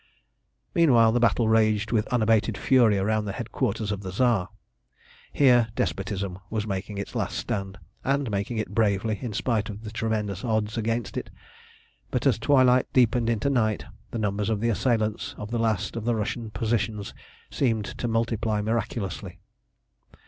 [0.73, 4.49] Meanwhile the battle raged with unabated fury round the headquarters of the Tsar.
[5.31, 9.91] Here despotism was making its last stand, and making it bravely, in spite of the
[9.91, 11.29] tremendous odds against it.
[12.09, 16.03] But as twilight deepened into night the numbers of the assailants of the last of
[16.03, 17.13] the Russian positions
[17.51, 19.37] seemed to multiply miraculously.